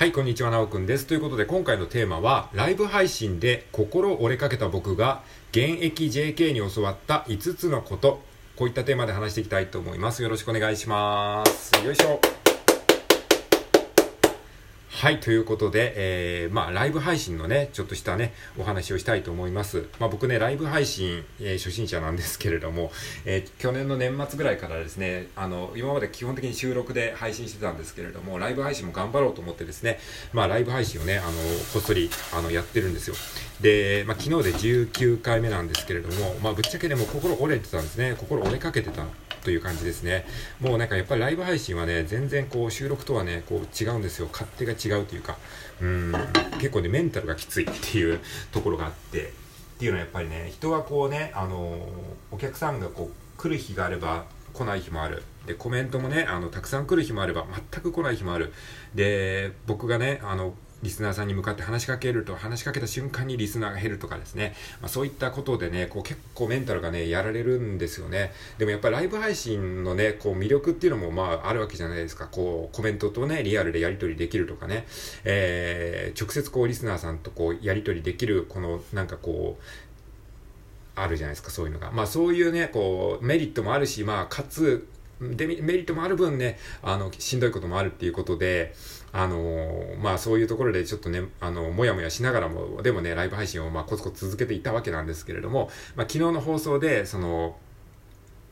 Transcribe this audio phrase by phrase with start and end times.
[0.00, 1.06] はい、こんにちは、なおくんです。
[1.06, 8.22] ということで、今回のテーマは、ライブ配信で心折れかけた僕が、現役 JK に教わった5つのこと、
[8.56, 10.22] こういったテーマで話していきたいと思います。
[10.22, 11.84] よろしくお願いします。
[11.84, 12.29] よいしょ。
[15.00, 19.86] はい、ということで、えー、まあ、ライブ配信のね、ちょっとしたね、お話をしたいと思います。
[19.98, 22.92] まあ、僕ね、ライブ配信、えー初心者なんですけれども、
[23.24, 29.98] えー去年の年末ぐらいからですね、あの、今まで基本的に収録で配信してたんですけれども、ライブ配信も頑張ろうと思ってですね、
[30.34, 31.32] まあ、ライブ配信をね、あの、
[31.72, 33.14] こっそり、あの、やってるんですよ。
[33.60, 38.14] で、まあ、昨日で19回目なんですけれども、まあ、ぶっちゃけね、も心折れてたんですね。
[38.18, 39.04] 心折れかけてた
[39.42, 40.26] という感じですね。
[40.60, 44.28] もうなんかやっぱりライブ配信はね、全然こう収録とはね、こう違うんですよ。
[44.32, 45.36] 勝手が違うというか、
[45.80, 46.12] うん、
[46.58, 48.20] 結構ね、メンタルがきついっていう
[48.52, 49.32] ところがあって、
[49.76, 51.88] っていうのはやっぱりね、人はこうね、あの
[52.30, 55.22] お客さんがこう来る日があれば、来ない日もある。
[55.46, 58.52] で、コメントもね、あの、たくさん来る日もあれば、全く来ない日もある。
[58.94, 64.54] で、僕がね、あの、リスナーさんに向かって話しかけると、話しかけた瞬間にリスナーが減るとかですね。
[64.80, 68.32] まあ、そういったことでね、こう結構メンタルがね、やられるんですよね。
[68.58, 72.26] でもやっぱりライブ配信のね、こう魅力っていうのもまああるわけじゃないですか。
[72.26, 74.86] こうコメントとね、リアルでやり取りできるとかね。
[75.24, 79.64] えー、直接こうリスナーさんとこうやり取りできる、このなんかこう、
[80.96, 81.90] あるじゃないですか、そういうのが。
[81.90, 84.86] まあそういうね、こう、メリットもあるし、まあかつ、
[85.20, 88.74] デメリットもある分ね、あの、しんどいこともあるっていうことで、
[89.12, 97.56] あのーまあそういうところでちょっとね、あの、もやもやしながらも、でもね、ライブ配信をまあコツコツ続けていたわけなんですけれども、まあ昨日の放送で、その、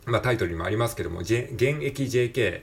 [0.04, 2.62] まあタイトルにもありますけども、J、現役 JK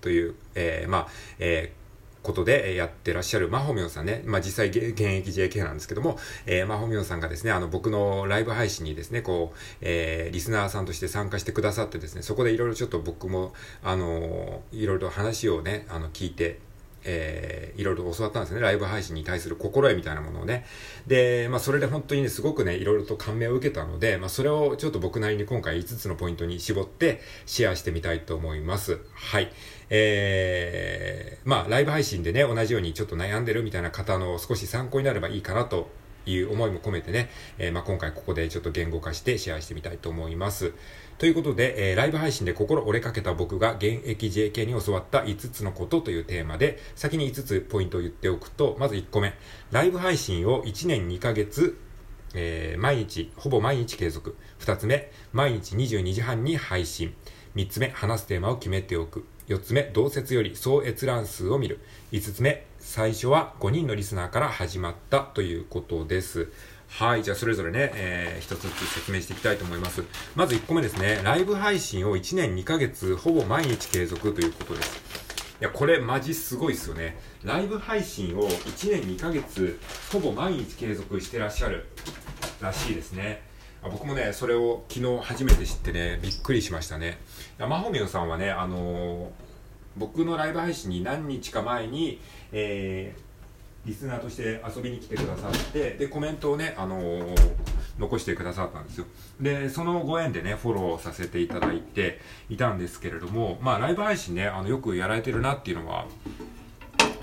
[0.00, 1.81] という、えーまあ、えー
[2.22, 4.22] ことでやってらっしゃるまほみょんさんね。
[4.24, 16.58] まあ実際現役 JK なんですけども、えー、まほみょんさんがですね、あの僕のライブ配信にですね、こう、えーリスナーさんとして参加してくださってですね、そこでいろいろちょっと僕も、あのーいろいろと話をね、あの聞いて、
[17.04, 18.60] えーいろいろと教わったんですね。
[18.60, 20.64] ライブ配信に対する心得みたいなものをね。
[21.06, 29.00] で、まあそれで本当にね、すごくね、いろいろと感銘を受けたので、まあそれをちょっと僕なりに今回5つのポイントに絞ってシェアしてみたいと思います。
[29.14, 29.50] はい。
[29.90, 35.90] えー、まあライブ配信でね、同じようにちょっと悩んでるみたいな方の少し参考になればいいかなと
[36.26, 40.72] いう思いも込めてね、えーまあ今回ここでちょっと言語化してシェアしてみたいと思います。
[41.18, 49.34] ということで、えーライブ配信で心折れかけた僕が現役 JK に教わった5つのことというテーマで、先に5つポイントを言っておくと、まず1個目、
[49.70, 51.78] ライブ配信を1年2ヶ月、
[52.34, 54.36] えー毎日、ほぼ毎日継続。
[54.60, 57.14] 2つ目、毎日22時半に配信。
[57.54, 59.26] 3つ目、話すテーマを決めておく。
[59.52, 61.80] 4つ目、同説より総閲覧数を見る。
[62.12, 66.48] 5つ目、最初は5人のリスナーから始まったということです。
[66.88, 67.22] はい。
[67.22, 70.04] じゃあ、それぞれね、えー一つずつ説明していきたいと思います。
[70.34, 71.20] まず1個目ですね。
[71.22, 75.00] ライブ配信を1年2ヶ月、ほぼ毎日継続ということです。
[75.60, 77.18] いや、これマジすごいっすよね。
[77.44, 79.78] ライブ配信を1年2ヶ月、
[80.10, 81.86] ほぼ毎日継続してらっしゃる
[82.60, 83.51] らしいですね。
[83.90, 87.18] 僕もね、それを昨日初めて知ってね、びっくりしましたね。
[87.58, 89.28] いやマホミョンさんはね、あのー
[89.94, 92.18] 僕のライブ配信に何日か前に、
[92.52, 93.32] えー
[93.84, 97.34] リスナーとして遊びに来てくださって、で、コメントをね、あのー
[97.98, 99.06] 残してくださったんですよ。
[99.40, 106.06] で、そのご縁でね、フォローさせていただいていたんですけれども、まあ、ライブ配信ね、あの、よくやられてるなっていうのは、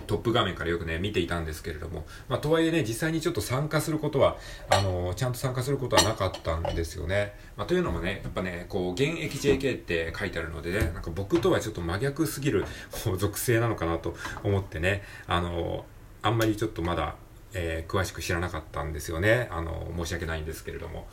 [0.09, 4.37] トップ画面からよくね、見ていたんですけれども、まあ、とはいえね、実際にちょっと参加することは、
[4.71, 7.35] あのちゃんと参加することはなかったんですよね。
[7.55, 12.65] まあ、というのもね、やっぱね、こう、現役 JK って書いてあるのでね、なんか僕とはちょっと真逆すぎる、
[13.03, 15.85] こう、属性なのかなと思ってね、あの
[16.23, 17.15] あんまりちょっとまだ、
[17.53, 19.47] えー詳しく知らなかったんですよね。
[19.51, 21.07] あの申し訳ないんですけれども。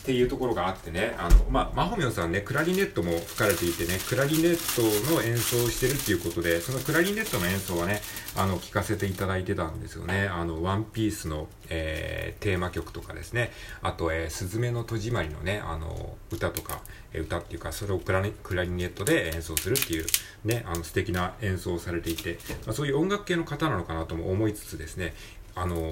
[0.00, 8.00] っていうところがあってね、あの、まあ、マホミョンさんね、クラリネットも吹かれていてね、クラリネットの演奏をしてるっていうことで、そのクラリネットの演奏はね、
[8.34, 10.26] あの、聞かせていただいてたんですよね。
[10.26, 13.52] あの、ワンピースの、えーテーマ曲とかですね、
[13.82, 16.80] あと、えー、すずめの戸締まりのね、あの、歌とか、
[17.12, 20.06] えー歌っていうか、それをクラリクラリネットで演奏するっていう、
[20.44, 25.12] ね、あの、素敵な演奏をされていて、まあ、そういう音楽系の方なのかなとも思いつつですね、
[25.54, 25.90] あの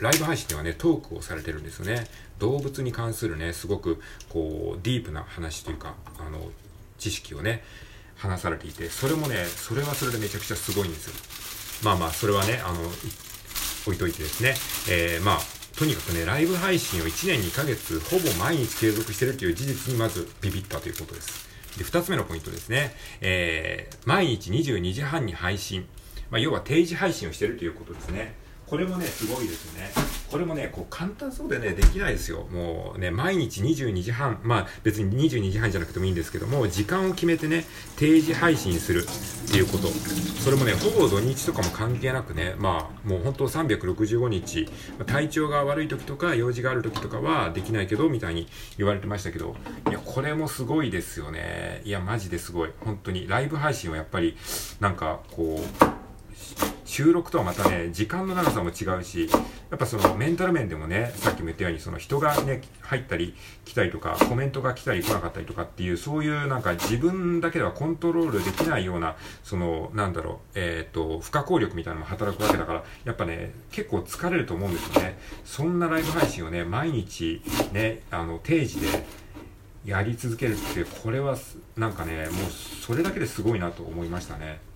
[0.00, 2.06] ライブ配信ではね、トークをされてるんですよね。
[2.38, 4.00] 動物に関するね、すごく、
[4.30, 6.50] こう、ディープな話というか、あの、
[6.98, 7.62] 知識をね、
[8.16, 11.14] 話されていて、それもね、それはそれでめちゃくちゃすごいんですよ。
[11.84, 12.80] まあまあ、それはね、あの、
[13.86, 14.54] 置いといてですね、
[14.88, 15.38] えー、まあ、
[15.76, 21.48] とにかくね、ライブ配信を1年2ヶ月、ほぼ毎日継続してるという事実にまずビビったということです。
[21.78, 25.86] で、二つ目のポイントですね、えー、毎日22時半に配信。
[26.30, 28.34] まあ、要は定時配信をしてるということですね。
[28.70, 29.90] これもねすごいですよね。
[30.30, 32.46] これもねこう簡単そうでねできないですよ。
[32.52, 34.38] もうね毎日22時半。
[34.44, 37.64] まあ別に22時半じゃなくてもいいんですけども時間を決めてね
[37.96, 39.88] 定時配信するっていうこと。
[39.88, 44.68] それもねほぼ土日とかも関係なくねまあもう本当365日。
[45.04, 48.46] 体調が悪い時とか用事がある時とかはできないけどみたいに
[48.78, 49.56] 言われてましたけど。
[49.88, 51.82] いやこれもすごいですよね。
[51.84, 52.70] いやマジですごい。
[52.78, 53.26] 本当に。
[53.26, 54.36] ライブ配信はやっぱり
[54.78, 59.30] なんかこう収録とはまたね、時間の長さも違うし、
[59.70, 69.14] やっぱそのメンタル面でもね、さっきも言ったように、その人がね、入ったり来たりとか、コメントが来たり来なかったりとかっていう、そういうなんか自分だけではコントロールできないような、
[69.44, 75.16] その、なんだろう、えっ、と、不可抗力みたいなのも働くわけだから、やっぱね、結構疲れると思うんですよね。
[75.44, 77.40] そんなライブ配信をね、毎日
[77.70, 79.04] ね、あの、定時で、
[79.84, 81.38] やり続けるって、これは、
[81.76, 84.69] なんかね、もうそれだけですごいなと思いましたね。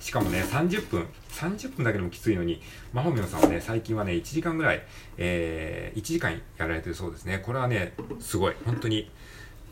[0.00, 2.60] しかもね、30分、30分だけでもきついのに、
[2.92, 4.82] マホミョンさんはね、最近はね、1時間ぐらい、
[5.18, 7.38] えー、1時間やられてるそうですね。
[7.38, 9.10] これはね、すごい、本当に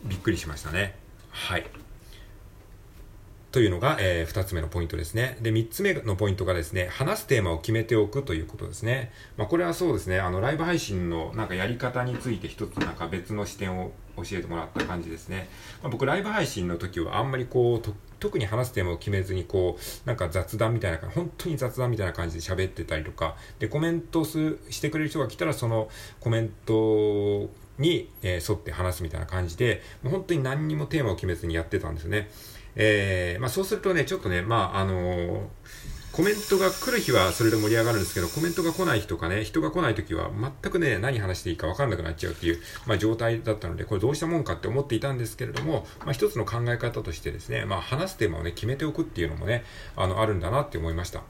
[0.04, 0.96] びっくりしましたね。
[1.30, 1.66] はい。
[3.50, 5.38] というのが、えー、2つ目のポイントですね。
[5.40, 9.10] で、3つ目のポイントがですね、話すテーマを決めておくということですね。
[9.38, 15.48] まあ、これはそうですね、あの、ライブ配信のなんかやり方について一つなんか別の視点を教えてもらった感じですね。
[15.82, 17.80] まあ、僕、ライブ配信の時はあんまりこう、
[18.20, 25.88] 特に話すテーマを決めずにこう、なんか雑談みたいな、本当に雑談みたいな感じで喋ってたりとか、で、コメントすしてくれる人が来たらその
[26.20, 27.48] コメント
[27.78, 32.30] に、えー、沿って話すみたいな感じで、もう本当に何にもテーマを決めずにやってたんですよね。
[32.76, 35.40] えー、まあそうするとね、ちょっとね、まああのー、
[36.12, 49.64] コメントが来る日はそれで盛り上がるんですけど、コメントが来ない日とかね、人が来ない時は全くね、何話していいか分かんなくなっちゃうっていう、まあ、状態だったので、これどうしたもんかって思っていたんですけれども、まあ、一つの考え方としてですね、まあ、話すテーマをね、決めておくっていうのもね、
[49.96, 51.22] あの、あるんだなって思いました。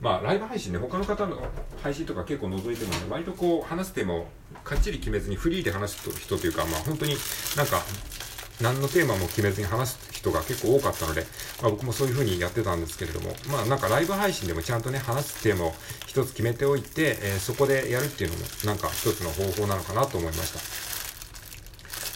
[0.00, 1.42] まあ、ライブ配信ね、他の方の
[1.82, 4.26] 配信とか結構覗いてもね、割とこう、話すテーマを
[4.64, 7.16] かっちり決めずにフリーで話す人というか、まあ、本当に
[7.56, 7.82] なんか、
[8.62, 11.26] 何のテーマも決めずに話す人が結構多かったので、
[11.62, 15.74] まあ、僕もそういう風にやってたんですけれども、まあなんかライブ配信でもちゃんとね、話すテーマを
[16.06, 20.60] 一つ決めておいて、えー、そこでやるっていうのもなんか一つの方法なのかなと思いました。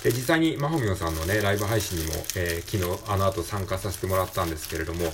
[0.05, 5.07] で実際にマホミョさんのね、ライブ配信にも、えー、昨日あの後参加させてもらったんですけれども、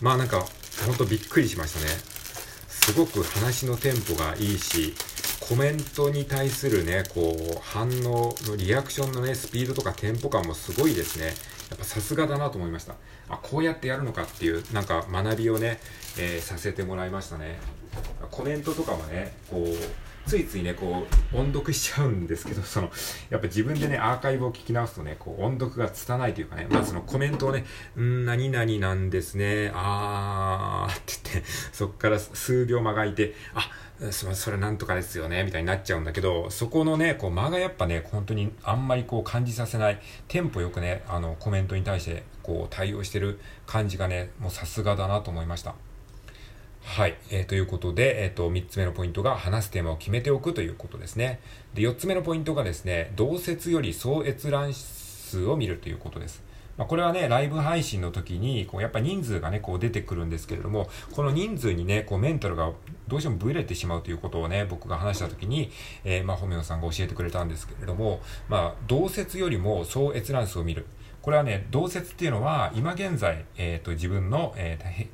[0.00, 0.46] まあなんか、
[0.86, 1.86] ほんとびっくりしましたね。
[2.68, 4.94] すごく話のテンポがいいし、
[5.48, 11.26] コメントに対するね、こう、反応のリアクションのね、スピードとかテンポ感もすごいですね。
[11.26, 12.96] やっぱさすがだなと思いました。
[13.28, 15.78] あ、こうやってやるのかっていう、なんか学びをね、
[16.18, 17.58] えー、させてもらいましたね。
[18.32, 22.90] コメントとかもね、こう、ついついね、こう、音読しちゃうんですけど、 その、
[23.30, 27.64] やっぱ自分でね、アーカイブを聞き直すとね、こう、音読が拙いというかね、まあそのコメントをね、
[27.96, 33.70] うん何々なんですね、あーって言って、そっから数秒間がいて、あ、
[34.10, 45.74] そそれなんとかですよね、みたいになっちゃうんだけど、そこのね、こう間がやっぱね、本当にあんまりこう感じさせない、テンポよくね、あのコメントに対してこう対応してる感じがね、もうさすがだなと思いました。
[46.86, 47.16] はい。
[47.30, 51.40] えー、ということで、えっ、ー、と、3つ目のポイントが話すテーマを決めておくということですね。
[51.74, 56.42] で、4つ目のポイントがですね、同説より総閲覧数を見るということです。
[56.78, 62.72] まあ、これはね、ライブ配信の時に、こう、やっぱ人数がね、こう出てくるんですけれども、この人数にね、こう、メンタルが
[63.08, 65.72] どうしてもブレてしまうということをね、僕が話した時に、
[66.04, 70.86] えー、まあ、ホメオさんが教えてくれたんですけれども、まあ、同説よりも総閲覧数を見る。
[71.20, 75.08] これはね、同説っていうのは、今現在、えっ、ー、と、自分の、えー、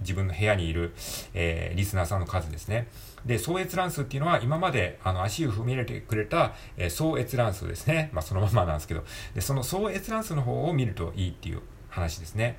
[0.00, 0.92] 自分の部屋にいる、
[1.34, 2.88] えー、リスナーさんの数ですね。
[3.24, 8.10] で、総閲覧数っていうのは今まであの足を踏み入れてくれた、えー、総閲覧数ですね。
[8.12, 9.04] まあそのままなんですけど、
[9.34, 12.58] で、その総閲覧数の方を見るといいっていう話ですね。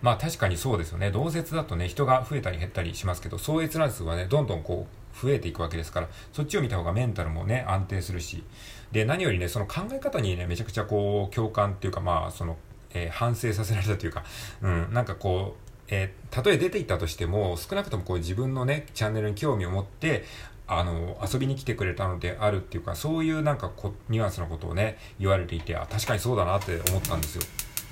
[0.00, 1.10] まあ確かにそうですよね。
[1.10, 8.44] 同説だとね、人が増えたり減ったりしますけど、総閲覧数はね、どんどんこう、増えていくわけですから、そっちを見た方がメンタルもね、安定するし、
[8.92, 12.56] で、何よりね、その考え方にね、めちゃくちゃこう、共感っていうか、まあ、その、
[12.94, 14.24] えー、反省させられたというか、
[14.62, 20.24] うん、なんかこう、えー、たとえ出ていったとしても、少なくともこう自分のね、チャンネルに興味を持って、
[20.66, 27.42] あの、遊びに来てくれたのであるっていうか、そういうなんかこ、ニュアンスのことをね、言われていて、あ、確かにそうだなって思ったんですよ。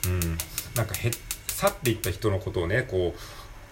[0.06, 0.20] うん。
[0.74, 1.10] なんかへ、
[1.48, 3.18] 去っていった人のことをね、こう、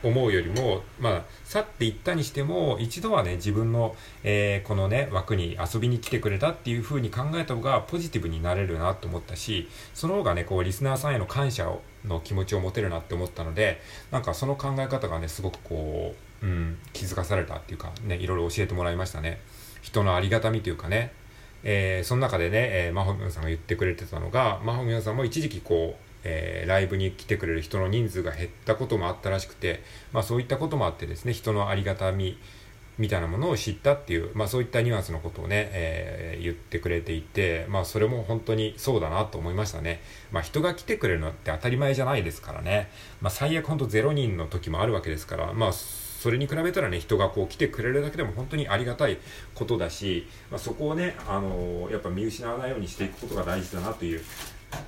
[0.04, 13.80] 思うよりも、まあ、去っていったにしても、一度はね、自分の、えー、このね、枠に遊びに来てくれたっていう風に考えた方がポジティブになれるなと思ったし、その方がね、こう、リスナーさんへの感謝をの気持ちを持てるなって思ったので、
[14.10, 19.40] なんかその考え方がね、すごくこう、うん、気づかされたっていうか、ね、いろいろ教えてもらいましたね。
[19.82, 21.12] 人のありがたみというかね、
[21.62, 32.38] えー、その中でね、えー、マホミョンさんが言ってくれてたのが、マホミョンさんも一時期こう、えー、ライブに来てくれる人の人数が減ったこともあったらしくて、まあそういったこともあってですね、人のありがたみ、
[32.96, 40.00] みたいなものを知ったっていう、まあそういったニュアンスのことをね、えー、言ってくれていて、まあそれも本当にそうだなと思いましたね。
[40.32, 42.90] まあ人が来てくれるのって当たり前じゃないですからね。
[43.20, 45.72] まあ最悪本当0人の時もあるわけですから、まあ
[46.24, 49.18] それに比べたらね、人がこう来てくれるだけでも本当にありがたい
[49.54, 54.22] ことだし、まあ、そこをね、あのー、やっぱ見失わないようにしていくことが大事だなという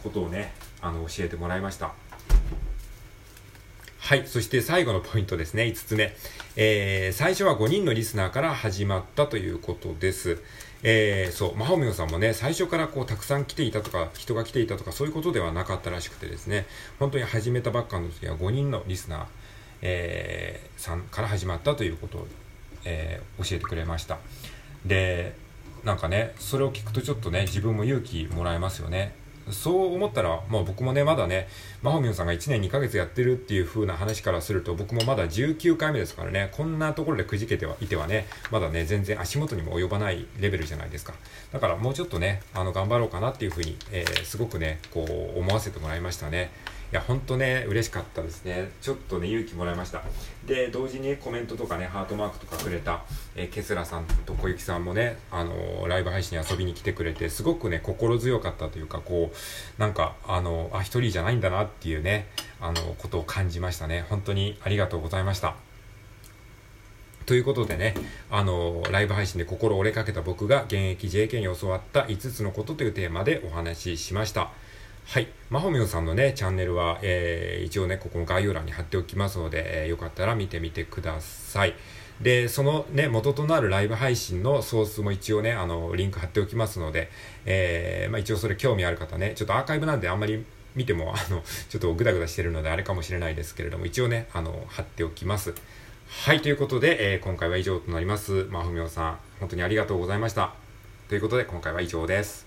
[0.03, 1.93] ことをね、あの、教えてもらいました。
[3.99, 4.25] はい。
[4.27, 5.65] そして最後のポイントですね。
[5.65, 6.15] 5つ目。
[6.55, 10.39] えー、最初は5人のリスナーから始まったということです。
[10.83, 16.67] えー、そう、マホミオさんもね、最初からこう、たくさん来ていたとか、人が来ていたとか、そういうことではなかったらしくてですね、
[17.01, 19.25] 本当に始めたばっかの時は5人のリスナー、
[19.83, 22.27] えー、さんから始まったということを、
[22.85, 24.19] えー、教えてくれました。
[24.85, 25.35] で、
[25.83, 29.15] なんかね、それを聞くとちょっとね、自分も勇気もらえますよね。
[29.51, 31.49] そう思ったら、まあ僕もね、まだね、
[31.83, 41.15] まほみょんさんが1年2ヶ月やってるっていう風な話からすると、僕もまだ19回目ですからね、こんなところでくじけてはいてはね、まだね、全然足元にも及ばないレベルじゃないですか。
[41.53, 46.51] だからもうちょっとね、あの、頑張ろうかなっていう風に、えー、すごくね、こう、思わせてもらいましたね。
[46.93, 48.71] いや、ほんとね、嬉しかったですね。
[48.81, 50.03] ちょっとね、勇気もらいました。
[50.47, 53.03] で、同時にコメントとかね、ハートマークとかくれた、
[53.35, 62.29] えー、ケスラさんと小雪さんもね、あのー、ライブ配信に遊びに来てくれて、すごくね、心強かったというか、こう、なんか、あのー、あ、一人じゃないんだなっていうね、
[62.61, 64.07] あのことを感じましたね。
[64.09, 65.57] 本当にありがとうございました。
[67.27, 67.95] ということでね、
[68.31, 74.53] あのライブ配信で心折れかけた僕が現役 JK に教わった5つのことというテーマでお話ししました。
[75.09, 75.29] はい。
[75.51, 81.75] まほみょさんのね、チャンネルは、えー、一応ね、ここの概要欄に貼っておきますので、えー、よかったら見てみてください。
[82.21, 87.09] で、そのね、元となるライブ配信のソースも一応ね、あの、リンク貼っておきますので、
[87.45, 90.45] えー、まあ一応それ興味ある方ね、ちょっとアーカイブなんであんまり
[90.75, 95.55] 見ても、あの、ちょっとグダグダしてるのであれかもしれないですけれども、一応ね、あの、貼っておきます。
[96.09, 98.49] はい、ということで、えー、今回は以上となります。
[98.51, 100.53] まほみょさん、本当にありがとうございました。
[101.09, 102.46] ということで、今回は以上です。